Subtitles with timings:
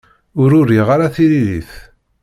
[0.41, 1.71] Ur uriɣ ara tiririt.